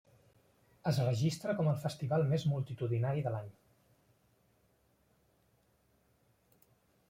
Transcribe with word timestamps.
Es 0.91 0.99
registra 1.03 1.53
com 1.59 1.69
el 1.73 1.77
festival 1.83 2.25
més 2.31 2.47
multitudinari 2.53 3.23
de 3.27 3.35
l'any. 3.35 3.53